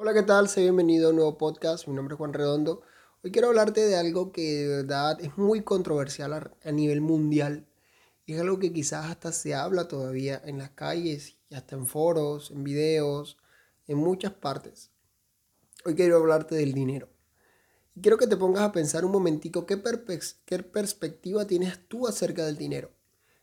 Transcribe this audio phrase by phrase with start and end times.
[0.00, 0.48] Hola, ¿qué tal?
[0.48, 1.88] Sé bienvenido a un nuevo podcast.
[1.88, 2.82] Mi nombre es Juan Redondo.
[3.24, 7.66] Hoy quiero hablarte de algo que de verdad es muy controversial a, nivel mundial.
[8.24, 11.84] Y es algo que quizás hasta se habla todavía en las calles y hasta en
[11.84, 13.38] foros, en videos,
[13.88, 14.92] en muchas partes.
[15.84, 17.08] Hoy quiero hablarte del dinero.
[17.96, 19.82] Y quiero que te pongas a pensar un momentico qué,
[20.44, 22.92] qué perspectiva tienes tú acerca del dinero.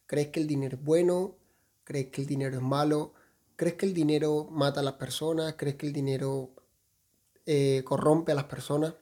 [0.06, 1.36] ¿Crees que el dinero es bueno?
[1.84, 3.14] ¿Crees que el dinero es malo?
[3.56, 5.56] ¿Crees que el dinero mata a las personas?
[5.58, 6.52] ¿Crees que el dinero
[7.46, 8.96] eh, corrompe a las personas?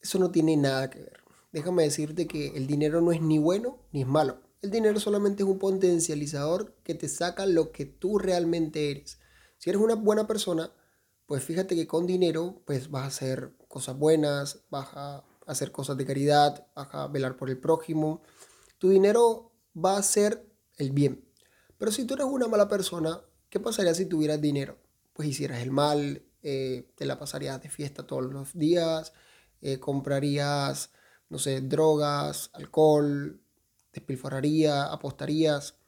[0.00, 1.24] Eso no tiene nada que ver.
[1.50, 4.40] Déjame decirte que el dinero no es ni bueno ni es malo.
[4.62, 9.18] El dinero solamente es un potencializador que te saca lo que tú realmente eres.
[9.58, 10.72] Si eres una buena persona,
[11.26, 15.96] pues fíjate que con dinero pues vas a hacer cosas buenas, vas a hacer cosas
[15.96, 18.22] de caridad, vas a velar por el prójimo.
[18.78, 21.24] Tu dinero va a ser el bien.
[21.78, 23.20] Pero si tú eres una mala persona,
[23.50, 24.78] ¿qué pasaría si tuvieras dinero?
[25.12, 29.12] Pues hicieras el mal, eh, te la pasarías de fiesta todos los días,
[29.60, 30.90] eh, comprarías,
[31.28, 33.40] no sé, drogas, alcohol,
[33.92, 35.78] despilfarrarías, apostarías.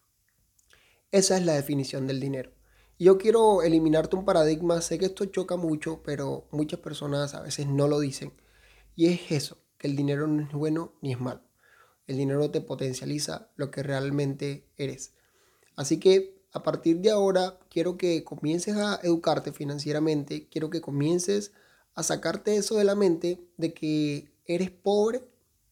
[1.11, 2.53] Esa es la definición del dinero.
[2.99, 7.67] Yo quiero eliminarte un paradigma, sé que esto choca mucho, pero muchas personas a veces
[7.67, 8.33] no lo dicen.
[8.95, 11.43] Y es eso, que el dinero no es bueno ni es malo.
[12.07, 15.15] El dinero te potencializa lo que realmente eres.
[15.77, 21.53] Así que a partir de ahora quiero que comiences a educarte financieramente, quiero que comiences
[21.95, 25.23] a sacarte eso de la mente de que eres pobre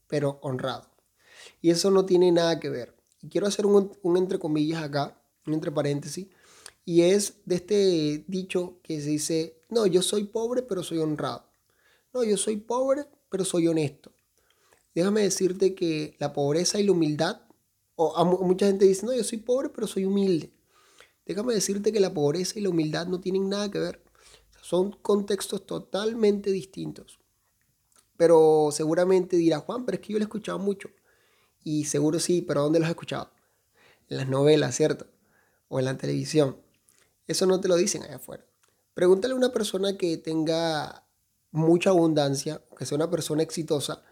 [0.07, 0.89] pero honrado.
[1.61, 2.95] Y eso no tiene nada que ver.
[3.23, 6.29] Y quiero hacer un, un entre comillas acá, un entre paréntesis,
[6.85, 11.47] y es de este dicho que se dice, no, yo soy pobre pero soy honrado.
[12.13, 14.13] No, yo soy pobre pero soy honesto.
[14.95, 17.41] Déjame decirte que la pobreza y la humildad
[17.97, 20.53] o mucha gente dice, no, yo soy pobre, pero soy humilde.
[21.27, 24.03] Déjame decirte que la pobreza y la humildad no tienen nada que ver.
[24.63, 27.19] Son contextos totalmente distintos.
[28.17, 30.91] Pero seguramente dirá, Juan, pero es que yo lo he escuchado mucho.
[31.63, 33.31] Y seguro sí, pero ¿dónde lo has escuchado?
[34.09, 35.07] En las novelas, ¿cierto?
[35.69, 36.59] O en la televisión.
[37.27, 38.45] Eso no te lo dicen allá afuera.
[38.93, 41.07] Pregúntale a una persona que tenga
[41.51, 44.03] mucha abundancia, que sea una persona exitosa,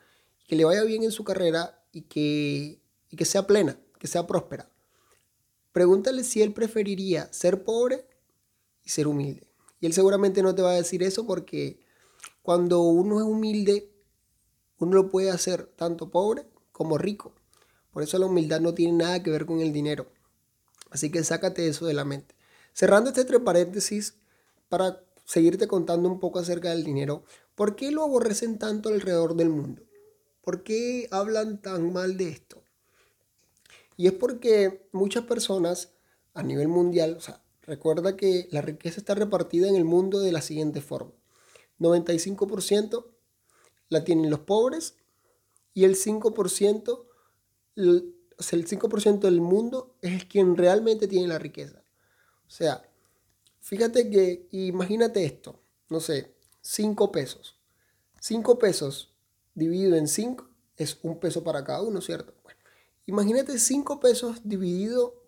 [0.47, 2.82] que le vaya bien en su carrera y que
[3.13, 4.69] y que sea plena, que sea próspera.
[5.71, 8.07] Pregúntale si él preferiría ser pobre
[8.83, 9.47] y ser humilde.
[9.81, 11.79] Y él seguramente no te va a decir eso porque
[12.43, 13.93] cuando uno es humilde,
[14.79, 17.35] uno lo puede hacer tanto pobre como rico.
[17.93, 20.07] Por eso la humildad no tiene nada que ver con el dinero.
[20.91, 22.35] Así que sácate eso de la mente.
[22.73, 24.15] Cerrando este entre paréntesis
[24.71, 27.25] para seguirte contando un poco acerca del dinero,
[27.55, 29.83] ¿por qué lo aborrecen tanto alrededor del mundo?
[30.41, 32.62] ¿Por qué hablan tan mal de esto?
[33.97, 35.93] Y es porque muchas personas
[36.35, 40.33] a nivel mundial, o sea, recuerda que la riqueza está repartida en el mundo de
[40.33, 41.13] la siguiente forma.
[41.79, 43.07] 95%
[43.89, 44.97] la tienen los pobres
[45.75, 47.05] y el 5%,
[47.77, 51.83] el, o sea, el 5% del mundo es quien realmente tiene la riqueza.
[52.47, 52.83] O sea,
[53.61, 57.59] fíjate que, imagínate esto, no sé, 5 pesos.
[58.21, 59.15] 5 pesos
[59.55, 62.35] dividido en 5 es un peso para cada uno, ¿cierto?
[63.07, 65.25] Imagínate 5 pesos dividido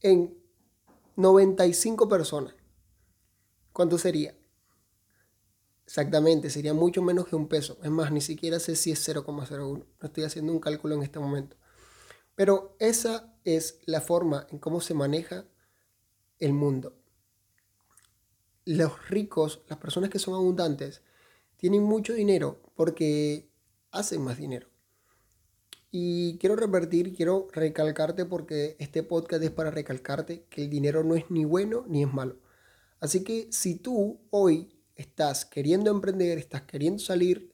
[0.00, 0.36] en
[1.16, 2.54] 95 personas.
[3.72, 4.34] ¿Cuánto sería?
[5.84, 7.78] Exactamente, sería mucho menos que un peso.
[7.82, 9.58] Es más, ni siquiera sé si es 0,01.
[9.58, 11.56] No estoy haciendo un cálculo en este momento.
[12.34, 15.46] Pero esa es la forma en cómo se maneja
[16.38, 16.96] el mundo.
[18.64, 21.02] Los ricos, las personas que son abundantes,
[21.56, 23.48] tienen mucho dinero porque
[23.90, 24.68] hacen más dinero.
[25.98, 31.14] Y quiero revertir, quiero recalcarte porque este podcast es para recalcarte que el dinero no
[31.14, 32.36] es ni bueno ni es malo.
[33.00, 37.50] Así que si tú hoy estás queriendo emprender, estás queriendo salir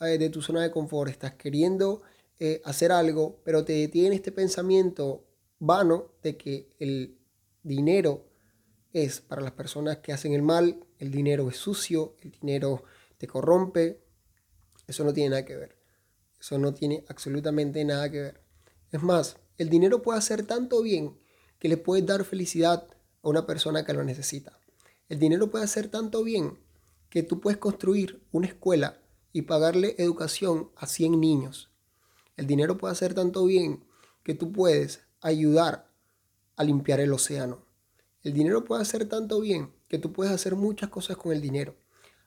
[0.00, 2.02] eh, de tu zona de confort, estás queriendo
[2.40, 5.24] eh, hacer algo, pero te detiene este pensamiento
[5.60, 7.16] vano de que el
[7.62, 8.26] dinero
[8.92, 12.82] es para las personas que hacen el mal, el dinero es sucio, el dinero
[13.18, 14.00] te corrompe,
[14.88, 15.83] eso no tiene nada que ver.
[16.44, 18.40] Eso no tiene absolutamente nada que ver.
[18.92, 21.18] Es más, el dinero puede hacer tanto bien
[21.58, 22.86] que le puede dar felicidad
[23.22, 24.58] a una persona que lo necesita.
[25.08, 26.58] El dinero puede hacer tanto bien
[27.08, 29.00] que tú puedes construir una escuela
[29.32, 31.70] y pagarle educación a 100 niños.
[32.36, 33.82] El dinero puede hacer tanto bien
[34.22, 35.88] que tú puedes ayudar
[36.56, 37.64] a limpiar el océano.
[38.22, 41.74] El dinero puede hacer tanto bien que tú puedes hacer muchas cosas con el dinero.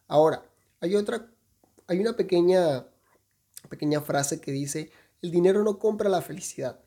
[0.07, 0.43] Ahora,
[0.79, 1.29] hay otra,
[1.85, 2.87] hay una pequeña
[3.69, 6.79] pequeña frase que dice, el dinero no compra la felicidad.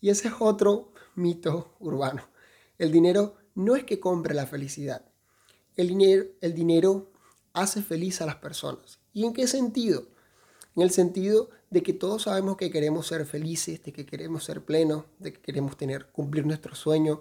[0.00, 2.22] Y ese es otro mito urbano.
[2.78, 5.04] El dinero no es que compre la felicidad.
[5.76, 7.10] El dinero, el dinero
[7.52, 9.00] hace feliz a las personas.
[9.12, 10.06] ¿Y en qué sentido?
[10.76, 14.64] En el sentido de que todos sabemos que queremos ser felices, de que queremos ser
[14.64, 17.18] plenos, de que queremos tener, cumplir nuestros sueños,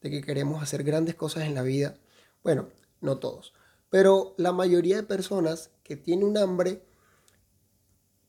[0.00, 1.96] de que queremos hacer grandes cosas en la vida.
[2.42, 2.68] Bueno,
[3.00, 3.52] no todos,
[3.90, 6.82] pero la mayoría de personas que tienen un hambre,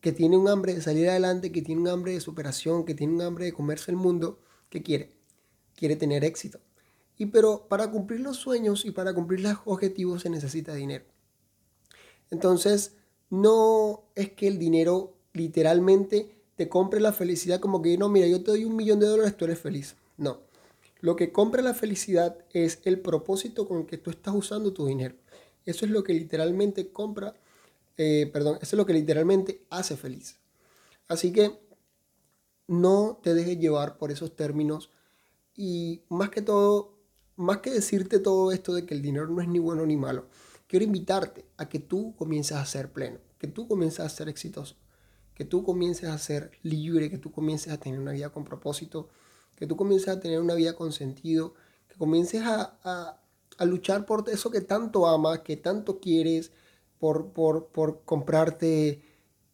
[0.01, 3.13] que tiene un hambre de salir adelante, que tiene un hambre de superación, que tiene
[3.13, 4.39] un hambre de comerse el mundo,
[4.69, 5.11] ¿qué quiere?
[5.75, 6.59] Quiere tener éxito.
[7.17, 11.05] Y pero para cumplir los sueños y para cumplir los objetivos se necesita dinero.
[12.31, 12.95] Entonces,
[13.29, 18.43] no es que el dinero literalmente te compre la felicidad como que no, mira, yo
[18.43, 19.95] te doy un millón de dólares, tú eres feliz.
[20.17, 20.39] No.
[20.99, 24.85] Lo que compra la felicidad es el propósito con el que tú estás usando tu
[24.85, 25.15] dinero.
[25.65, 27.35] Eso es lo que literalmente compra,
[27.97, 30.37] eh, perdón, eso es lo que literalmente hace feliz.
[31.07, 31.59] Así que
[32.67, 34.91] no te dejes llevar por esos términos
[35.55, 36.97] y más que todo,
[37.35, 40.27] más que decirte todo esto de que el dinero no es ni bueno ni malo,
[40.67, 44.75] quiero invitarte a que tú comiences a ser pleno, que tú comiences a ser exitoso,
[45.33, 49.09] que tú comiences a ser libre, que tú comiences a tener una vida con propósito,
[49.57, 51.53] que tú comiences a tener una vida con sentido,
[51.89, 53.17] que comiences a,
[53.65, 56.51] luchar por eso que tanto amas, que tanto quieres,
[57.01, 59.01] por, por, por comprarte,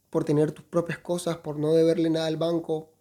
[0.09, 2.91] por tener tus propias cosas, por no deberle nada al banco.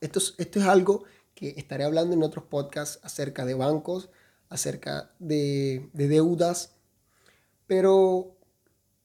[0.00, 1.04] Esto es, esto es algo
[1.36, 4.10] que estaré hablando en otros podcasts acerca de bancos,
[4.48, 6.74] acerca de, de deudas,
[7.68, 8.36] pero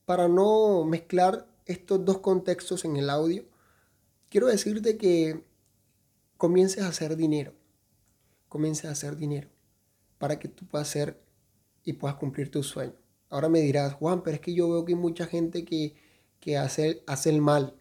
[0.06, 3.46] para no mezclar estos dos contextos en el audio,
[4.30, 5.46] quiero decirte que
[6.38, 7.54] comiences a hacer dinero.
[8.50, 9.48] Comiences a hacer dinero
[10.18, 11.22] para que tú puedas hacer
[11.84, 13.05] y puedas cumplir tus sueños.
[13.30, 15.96] Ahora me dirás, Juan, pero es que yo veo que hay mucha gente que,
[16.40, 17.76] que hace, hace el mal.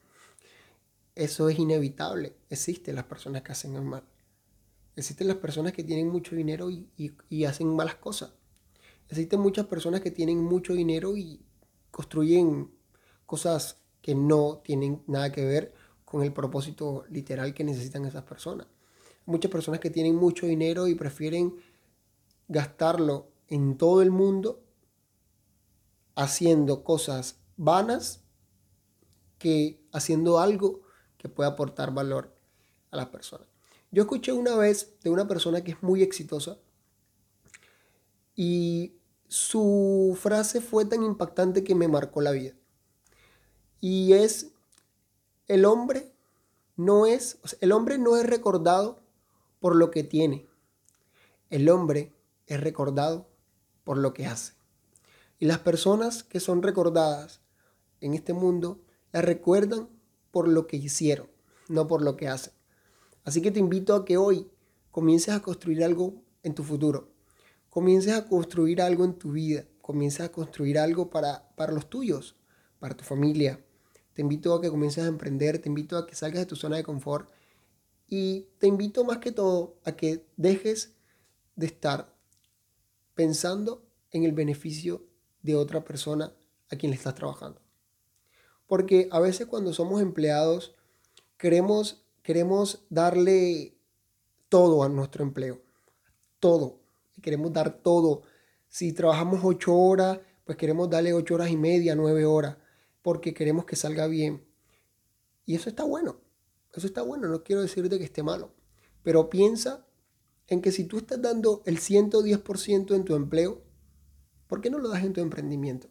[1.15, 2.35] Eso es inevitable.
[2.51, 4.05] Existen las personas que hacen el mal.
[4.97, 8.33] Existen las personas que tienen mucho dinero y, hacen malas cosas.
[9.09, 11.41] Existen muchas personas que tienen mucho dinero y
[11.91, 12.71] construyen
[13.27, 15.75] cosas que no tienen nada que ver
[16.05, 18.67] con el propósito literal que necesitan esas personas.
[19.27, 21.55] Muchas personas que tienen mucho dinero y prefieren
[22.49, 24.64] gastarlo en todo el mundo
[26.15, 28.21] haciendo cosas vanas
[29.39, 30.83] que haciendo algo
[31.19, 32.35] que pueda aportar valor
[32.91, 33.49] a las personas.
[33.91, 36.59] Yo escuché una vez de una persona que es muy exitosa
[38.35, 38.97] y
[39.29, 42.55] su frase fue tan impactante que me marcó la vida.
[43.81, 44.53] Y es,
[45.47, 46.13] el hombre
[46.77, 49.01] no es, el hombre no es recordado
[49.61, 50.47] por lo que tiene.
[51.51, 52.13] El hombre
[52.47, 53.29] es recordado
[53.85, 54.55] por lo que hace.
[55.39, 57.41] Y las personas que son recordadas
[58.01, 58.81] en este mundo
[59.13, 59.89] las recuerdan
[60.31, 61.29] por lo que hicieron,
[61.69, 62.53] no por lo que hacen.
[63.25, 64.51] Así que te invito a que hoy
[64.91, 67.11] comiences a construir algo en tu futuro.
[67.71, 69.65] Comiences a construir algo en tu vida.
[69.81, 72.37] Comiences a construir algo para, para los tuyos,
[72.79, 73.65] para tu familia.
[74.13, 75.59] Te invito a que comiences a emprender.
[75.59, 77.29] Te invito a que salgas de tu zona de confort.
[78.09, 80.95] Y te invito más que todo a que dejes
[81.57, 82.15] de estar
[83.15, 85.05] pensando en el beneficio
[85.45, 86.33] de otra persona
[86.71, 87.61] a quien le estás trabajando.
[88.67, 90.75] Porque a veces cuando somos empleados
[91.37, 93.77] queremos queremos darle
[94.49, 95.61] todo a nuestro empleo.
[96.41, 96.81] Todo.
[97.23, 98.23] Queremos dar todo.
[98.69, 102.57] Si trabajamos ocho horas, pues queremos darle ocho horas y media, nueve horas,
[103.03, 104.43] porque queremos que salga bien.
[105.45, 106.17] Y eso está bueno.
[106.73, 107.29] Eso está bueno.
[107.29, 108.55] No quiero decirte que esté malo.
[109.03, 109.87] Pero piensa
[110.47, 113.64] en que si tú estás dando el 110% en tu empleo,
[114.47, 115.89] ¿por qué no lo das en tu emprendimiento?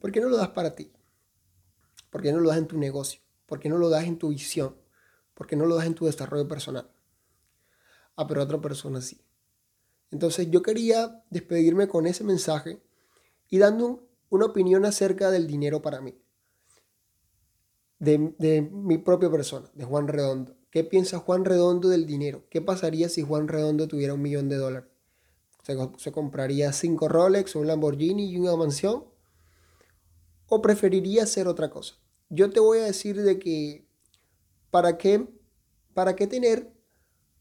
[0.00, 0.90] ¿Por qué no lo das para ti?
[2.10, 3.20] ¿Por qué no lo das en tu negocio?
[3.46, 4.76] ¿Por qué no lo das en tu visión?
[5.34, 6.90] ¿Por qué no lo das en tu desarrollo personal?
[8.16, 9.20] Ah, pero otra persona sí.
[10.10, 12.82] Entonces yo quería despedirme con ese mensaje
[13.48, 16.20] y dando una opinión acerca del dinero para mí.
[17.98, 20.56] De, de, mi propia persona, de Juan Redondo.
[20.70, 22.44] ¿Qué piensa Juan Redondo del dinero?
[22.48, 24.89] ¿Qué pasaría si Juan Redondo tuviera un millón de dólares?
[25.98, 29.04] ¿Se, compraría cinco Rolex, un Lamborghini y una mansión?
[30.46, 32.00] ¿O preferiría hacer otra cosa?
[32.30, 33.86] yo te voy a decir de que
[34.70, 35.28] para qué,
[35.92, 36.72] para qué tener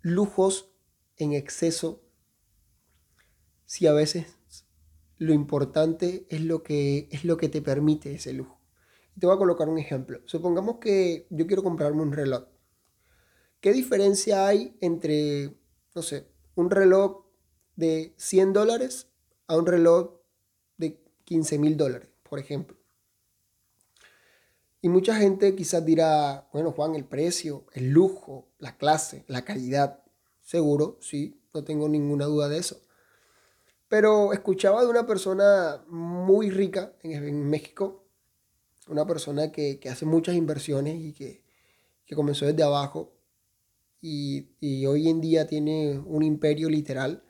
[0.02, 0.74] lujos
[1.16, 2.02] en exceso
[3.66, 4.36] si a veces
[5.18, 8.60] lo importante es lo que, es lo que te permite ese lujo.
[9.20, 10.22] Te voy a colocar un ejemplo.
[10.26, 12.46] Supongamos que yo quiero comprarme un reloj.
[13.62, 15.56] ¿Qué diferencia hay entre,
[15.94, 17.26] no sé, un reloj
[17.80, 19.08] de 100 dólares
[19.48, 20.12] a un reloj
[20.78, 22.78] de 15 mil dólares, por ejemplo?
[24.82, 30.04] Y mucha gente quizás dirá, bueno Juan, el precio, el lujo, la clase, la calidad.
[30.42, 32.82] Seguro, sí, no tengo ninguna duda de eso.
[33.88, 38.04] Pero escuchaba de una persona muy rica en, México,
[38.88, 41.44] una persona que, hace muchas inversiones y que,
[42.16, 43.14] comenzó desde abajo
[44.02, 47.24] y, y, hoy en día tiene un imperio literal.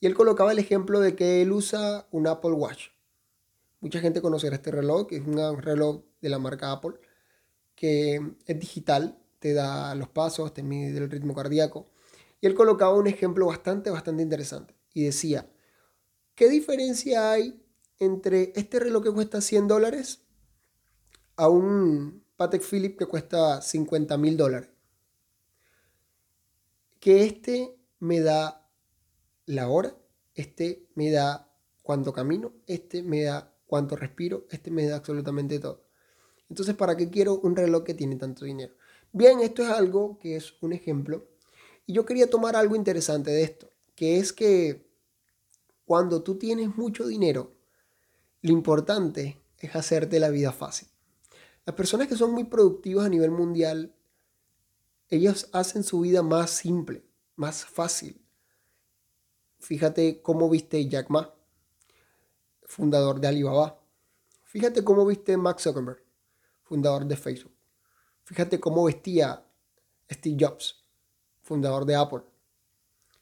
[0.00, 2.88] Y él colocaba el ejemplo de que él usa un Apple Watch.
[3.80, 6.94] Mucha gente conocerá este reloj, que es un reloj de la marca Apple,
[7.74, 11.88] que es digital, te da los pasos, te mide el ritmo cardíaco.
[12.40, 14.74] Y él colocaba un ejemplo bastante, bastante interesante.
[14.94, 15.48] Y decía,
[16.34, 17.62] ¿qué diferencia hay
[17.98, 20.22] entre este reloj que cuesta 100 dólares
[21.36, 24.70] a un Patek Philippe que cuesta 50 mil dólares?
[27.00, 28.67] Que este me da
[29.48, 29.96] la hora,
[30.34, 31.50] este me da
[31.82, 35.86] cuánto camino, este me da cuánto respiro, este me da absolutamente todo.
[36.50, 38.74] Entonces, ¿para qué quiero un reloj que tiene tanto dinero?
[39.10, 41.26] Bien, esto es algo que es un ejemplo.
[41.86, 44.86] Y yo quería tomar algo interesante de esto, que es que
[45.86, 47.56] cuando tú tienes mucho dinero,
[48.42, 50.88] lo importante es hacerte la vida fácil.
[51.64, 53.94] Las personas que son muy productivas a nivel mundial,
[55.08, 58.27] ellos hacen su vida más simple, más fácil.
[59.58, 61.34] Fíjate cómo viste Jack Ma,
[62.64, 63.80] fundador de Alibaba.
[64.44, 66.02] Fíjate cómo viste Max Zuckerberg,
[66.62, 67.52] fundador de Facebook.
[68.24, 69.44] Fíjate cómo vestía
[70.10, 70.84] Steve Jobs,
[71.42, 72.22] fundador de Apple.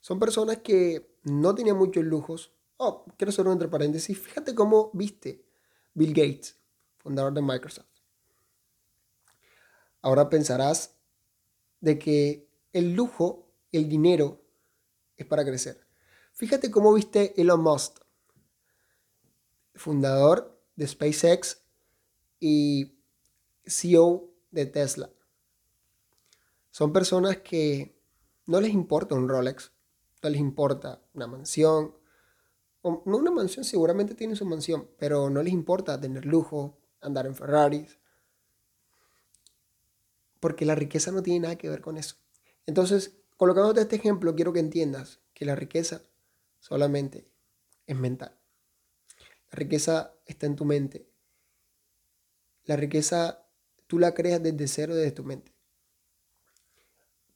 [0.00, 2.52] Son personas que no tenían muchos lujos.
[2.76, 4.18] Oh, quiero hacer entre paréntesis.
[4.18, 5.44] Fíjate cómo viste
[5.94, 6.56] Bill Gates,
[6.98, 7.86] fundador de Microsoft.
[10.02, 10.94] Ahora pensarás
[11.80, 14.44] de que el lujo, el dinero,
[15.16, 15.85] es para crecer.
[16.36, 17.98] Fíjate cómo viste Elon Musk,
[19.74, 21.62] fundador de SpaceX
[22.38, 22.92] y
[23.64, 25.08] CEO de Tesla.
[26.70, 27.98] Son personas que
[28.44, 29.72] no les importa un Rolex,
[30.22, 31.94] no les importa una mansión,
[32.84, 37.34] no una mansión, seguramente tienen su mansión, pero no les importa tener lujo, andar en
[37.34, 37.98] Ferraris,
[40.38, 42.16] porque la riqueza no tiene nada que ver con eso.
[42.66, 46.02] Entonces, colocándote este ejemplo, quiero que entiendas que la riqueza
[46.66, 47.28] solamente
[47.86, 48.36] es mental.
[49.52, 51.08] La riqueza está en tu mente.
[52.64, 53.46] La riqueza
[53.86, 55.52] tú la creas desde cero, desde tu mente.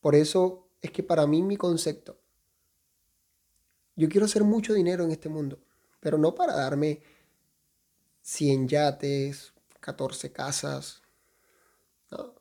[0.01, 2.21] Por eso es que para mí mi concepto,
[3.95, 5.61] yo quiero hacer mucho dinero en este mundo,
[6.01, 7.01] pero no para darme
[8.23, 11.03] 100 yates, 14 casas,
[12.11, 12.35] no.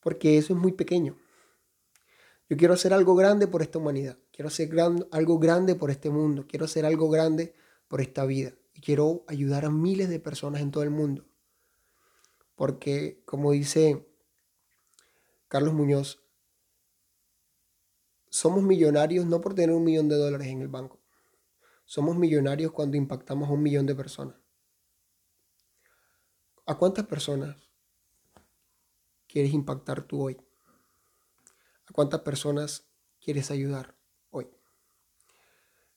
[0.00, 1.16] Porque eso es muy pequeño.
[2.50, 4.68] Yo quiero hacer algo grande por esta humanidad, quiero hacer
[5.12, 7.54] algo grande por este mundo, quiero hacer algo grande
[7.86, 11.24] por esta vida y quiero ayudar a miles de personas en todo el mundo.
[12.56, 14.04] Porque, como dice
[15.46, 16.20] Carlos Muñoz,
[18.28, 20.98] somos millonarios no por tener un millón de dólares en el banco.
[21.84, 24.36] Somos millonarios cuando impactamos a un millón de personas.
[26.66, 27.56] ¿A cuántas personas
[29.28, 30.36] quieres impactar tú hoy?
[31.86, 32.88] ¿A cuántas personas
[33.20, 33.94] quieres ayudar?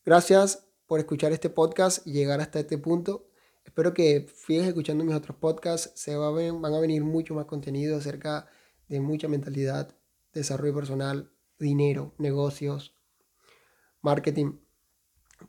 [0.08, 3.30] Gracias por escuchar este podcast y llegar hasta este punto.
[3.66, 5.92] Espero que sigas escuchando mis otros podcasts.
[6.00, 8.48] Se va van a venir mucho más contenido acerca
[8.88, 9.94] de mucha mentalidad,
[10.32, 12.96] desarrollo personal, dinero, negocios,
[14.02, 14.60] marketing.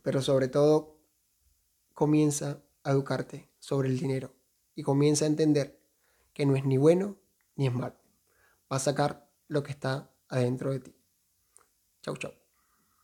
[0.03, 0.99] Pero sobre todo,
[1.95, 4.35] comienza a educarte sobre el dinero
[4.75, 5.79] y comienza a entender
[6.35, 7.17] que no es ni bueno
[7.55, 7.95] ni es malo.
[8.73, 10.97] Va a sacar lo que está adentro de ti.
[12.03, 12.38] Chau, chau.